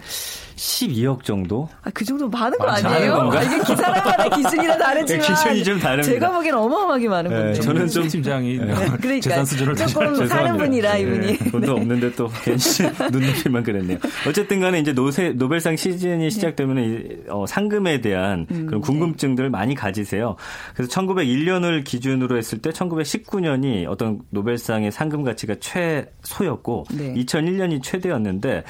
[0.55, 1.67] 12억 정도?
[1.83, 3.31] 아, 그 정도 많은 거 아니에요?
[3.31, 6.13] 아, 이게 기사라마다 기준이나 다르지만 기준이 좀 다릅니다.
[6.13, 7.59] 제가 보기엔 어마어마하게 많은 네, 건데.
[7.61, 8.65] 저는 좀 팀장이 네.
[8.65, 11.37] 그러니까 재산 수준을 조금 사는 분이라 이분이.
[11.37, 12.57] 네, 돈도 없는데 또 괜히
[13.11, 13.97] 눈높이만 그랬네요.
[14.27, 17.17] 어쨌든 간에 이제 노세, 노벨상 시즌이 시작되면 네.
[17.29, 20.35] 어, 상금에 대한 음, 그런 궁금증들을 많이 가지세요.
[20.75, 28.63] 그래서 1901년을 기준으로 했을 때 1919년이 어떤 노벨상의 상금 가치가 최소였고 2001년이 최대였는데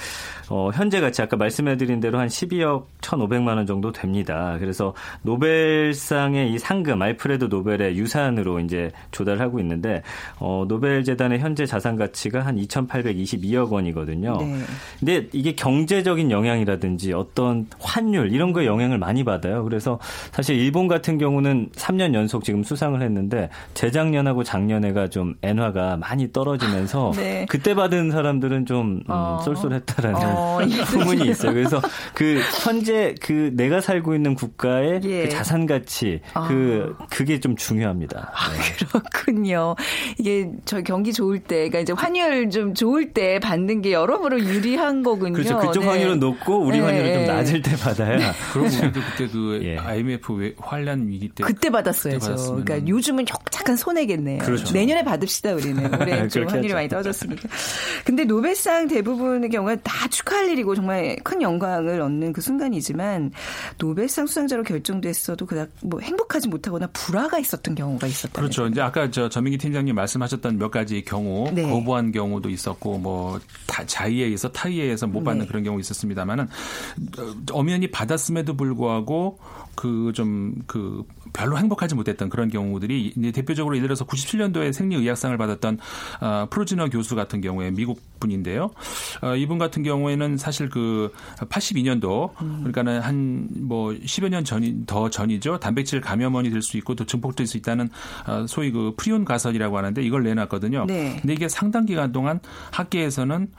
[0.50, 4.58] 어, 현재 가치 아까 말씀해 드린 대로 한 12억 1,500만 원 정도 됩니다.
[4.60, 10.02] 그래서 노벨상의 이 상금 알프레드 노벨의 유산으로 이제 조달하고 있는데
[10.40, 14.38] 어, 노벨 재단의 현재 자산 가치가 한 2,822억 원이거든요.
[14.38, 14.60] 네.
[15.00, 19.64] 근데 이게 경제적인 영향이라든지 어떤 환율 이런 거에 영향을 많이 받아요.
[19.64, 20.00] 그래서
[20.32, 27.12] 사실 일본 같은 경우는 3년 연속 지금 수상을 했는데 재작년하고 작년에가 좀 엔화가 많이 떨어지면서
[27.16, 27.46] 네.
[27.50, 29.40] 그때 받은 사람들은 좀 음, 어.
[29.44, 30.60] 쏠쏠했다라는 어.
[30.92, 31.62] 소문이 있어요.
[31.63, 31.82] 그래서
[32.13, 35.23] 그 현재 그 내가 살고 있는 국가의 예.
[35.23, 36.47] 그 자산 가치 아.
[36.47, 38.32] 그 그게 좀 중요합니다.
[38.34, 38.86] 아, 네.
[38.86, 39.76] 그렇군요.
[40.17, 45.04] 이게 저 경기 좋을 때, 그러니까 이제 환율 좀 좋을 때 받는 게 여러모로 유리한
[45.04, 45.34] 거군요.
[45.34, 45.60] 그렇죠.
[45.60, 45.88] 그쪽 네.
[45.89, 46.84] 환율은 높고 우리 네.
[46.84, 48.17] 환율은 좀 낮을 때 받아야.
[48.17, 48.32] 네.
[48.52, 49.78] 그럼 우리도 그때 그 예.
[49.78, 52.36] IMF 환란 위기 때 그때 받았어야죠.
[52.36, 54.39] 그때 그러니까 요즘은 약간 손해겠네요.
[54.39, 54.73] 그렇죠.
[54.73, 55.93] 내년에 받읍시다 우리는.
[56.02, 57.47] 올해 좀 환율이 많이 떨어졌으니까.
[58.04, 63.32] 근데 노벨상 대부분의 경우에 다 축하할 일이고 정말 큰 영 광을 얻는 그 순간이지만
[63.78, 68.42] 노벨상 수상자로 결정됐어도 그닥 뭐 행복하지 못하거나 불화가 있었던 경우가 있었다.
[68.42, 68.68] 그렇죠.
[68.68, 71.70] 이제 아까 저 전민기 팀장님 말씀하셨던 몇 가지 경우 네.
[71.70, 73.39] 거부한 경우도 있었고 뭐
[73.86, 75.48] 자의에 의해서 타의에 의해서 못 받는 네.
[75.48, 79.39] 그런 경우 있었습니다만은 어, 엄연히 받았음에도 불구하고
[79.76, 85.80] 그 좀그 그 별로 행복하지 못했던 그런 경우들이 대표적으로 예를 들어서 97년도에 생리의학상을 받았던
[86.22, 88.72] 어, 프로지너 교수 같은 경우에 미국 분인데요.
[89.22, 95.60] 어, 이분 같은 경우에는 사실 그 82년도 그러니까는 한 뭐 10여 년 전이 더 전이죠.
[95.60, 97.90] 단백질 감염원이 될 수 있고 또 증폭될 수 있다는
[98.26, 100.86] 어, 소위 그 프리온 가설이라고 하는데 이걸 내놨거든요.
[100.86, 101.18] 네.
[101.20, 102.40] 근데 이게 상당 기간 동안
[102.72, 103.50] 학계에서는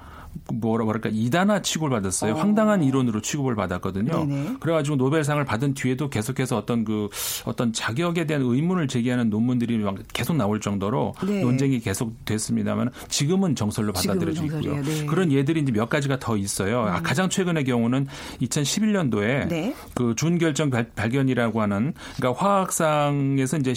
[0.52, 2.34] 뭐라 그럴까 이단화 취급을 받았어요.
[2.34, 2.36] 어.
[2.36, 4.26] 황당한 이론으로 취급을 받았거든요.
[4.26, 4.56] 네네.
[4.60, 7.08] 그래가지고 노벨상을 받은 뒤에도 계속해서 어떤 그
[7.44, 11.40] 어떤 자격에 대한 의문을 제기하는 논문들이 계속 나올 정도로 네.
[11.40, 14.82] 논쟁이 계속 됐습니다만 지금은 정설로 받아들여지고 있고요.
[14.82, 15.06] 네.
[15.06, 16.84] 그런 예들이 이제 몇 가지가 더 있어요.
[16.84, 17.02] 음.
[17.02, 18.06] 가장 최근의 경우는
[18.42, 19.74] 2011년도에 네.
[19.94, 23.74] 그 준결정 발견이라고 하는 그러니까 화학상에서 이제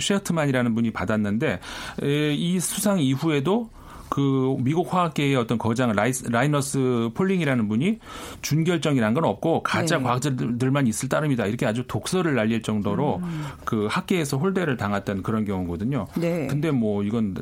[0.00, 1.60] 셰흐트만이라는 분이 받았는데
[2.02, 3.70] 이 수상 이후에도
[4.18, 8.00] 그 미국 화학계의 어떤 거장 라이너스 폴링이라는 분이
[8.42, 10.02] 준결정이란 건 없고 가짜 네.
[10.02, 13.44] 과학자들만 있을 따름이다 이렇게 아주 독설을 날릴 정도로 음.
[13.64, 16.08] 그 학계에서 홀대를 당했던 그런 경우거든요.
[16.16, 16.48] 네.
[16.48, 17.36] 근데 뭐 이건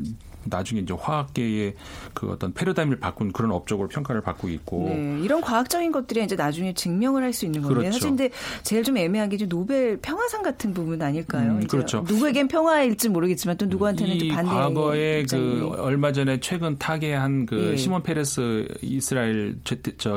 [0.49, 1.75] 나중에 이제 화학계의
[2.15, 6.73] 그 어떤 패러다임을 바꾼 그런 업적으로 평가를 받고 있고 네, 이런 과학적인 것들이 이제 나중에
[6.75, 7.93] 증명을 할 수 있는 건데 그렇죠.
[7.93, 8.31] 사실 근데
[8.63, 11.53] 제일 좀 애매한 게 노벨 평화상 같은 부분 아닐까요?
[11.53, 12.03] 음, 그렇죠.
[12.09, 14.51] 누구에겐 평화일지 모르겠지만 또 누구한테는 또 반대.
[14.51, 17.77] 과거에 그 얼마 전에 최근 타계한 그 네.
[17.77, 19.57] 시몬 페레스 이스라엘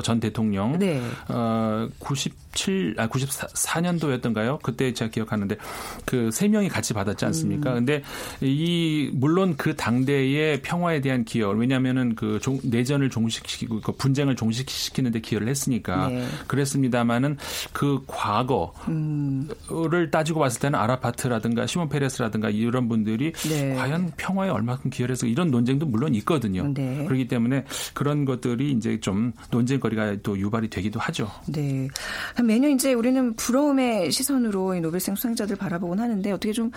[0.03, 1.01] 전 대통령 네.
[1.27, 4.61] 어, 97, 아, 94년도였던가요?
[4.61, 5.57] 그때 제가 기억하는데
[6.05, 7.71] 그 세 명이 같이 받았지 않습니까?
[7.71, 7.75] 음.
[7.75, 8.03] 근데
[8.41, 11.49] 이 물론 그 당대 세계의 평화에 대한 기여.
[11.51, 16.25] 왜냐하면은 그 종, 내전을 종식시키고 그 분쟁을 종식시키는데 기여를 했으니까 네.
[16.47, 17.37] 그랬습니다마는
[17.71, 19.49] 그 과거를 음.
[20.11, 23.75] 따지고 봤을 때는 아라파트라든가 시몬 페레스라든가 이런 분들이 네.
[23.75, 26.71] 과연 평화에 얼마큼 기여를 해서 이런 논쟁도 물론 있거든요.
[26.73, 27.05] 네.
[27.05, 31.31] 그렇기 때문에 그런 것들이 이제 좀 논쟁거리가 또 유발이 되기도 하죠.
[31.47, 31.87] 네.
[32.43, 36.71] 매년 이제 우리는 부러움의 시선으로 노벨상 수상자들 바라보곤 하는데 어떻게 좀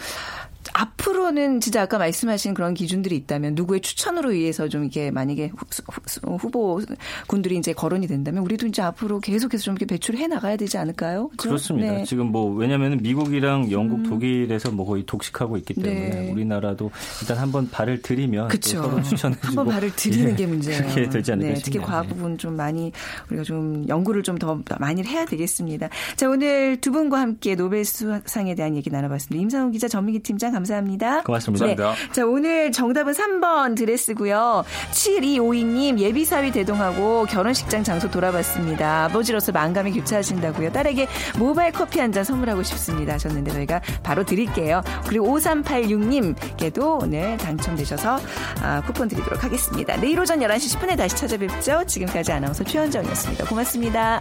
[0.74, 6.80] 앞으로는 진짜 아까 말씀하신 그런 기준들이 있다면 누구의 추천으로 의해서 좀 이게 만약에 후, 보
[7.26, 11.28] 군들이 이제 거론이 된다면 우리도 이제 앞으로 계속해서 좀 이렇게 배출해 나가야 되지 않을까요?
[11.36, 11.48] 그렇죠?
[11.48, 12.04] 그렇습니다 네.
[12.04, 14.02] 지금 뭐 왜냐하면 미국이랑 영국, 음.
[14.04, 16.30] 독일에서 뭐 거의 독식하고 있기 때문에 네.
[16.32, 18.82] 우리나라도 일단 한번 발을 들이면 그렇죠.
[18.82, 20.82] 서로 추천해주고 한번 발을 들이는 예, 게 문제예요.
[20.82, 22.92] 그렇게 되지 않을까 네, 특히 과학 부분 좀 많이
[23.28, 25.88] 우리가 좀 연구를 좀 더 많이 해야 되겠습니다.
[26.16, 29.40] 자 오늘 두 분과 함께 노벨 수상에 대한 얘기 나눠봤습니다.
[29.42, 31.22] 임상훈 기자, 전민기 팀장 감사합니다.
[31.22, 31.66] 고맙습니다.
[31.66, 31.76] 네.
[32.12, 34.64] 자 오늘 정답은 3번 드레스고요.
[34.92, 39.04] 7252님 예비사위 대동하고 결혼식장 장소 돌아봤습니다.
[39.06, 40.70] 아버지로서 만감이 교차하신다고요.
[40.72, 44.82] 딸에게 모바일 커피 한 잔 선물하고 싶습니다 하셨는데 저희가 바로 드릴게요.
[45.08, 48.18] 그리고 5386님께도 오늘 당첨되셔서
[48.62, 49.96] 아, 쿠폰 드리도록 하겠습니다.
[49.96, 51.84] 내일 오전 11시 10분에 다시 찾아뵙죠.
[51.86, 53.46] 지금까지 아나운서 최현정이었습니다.
[53.46, 54.20] 고맙습니다.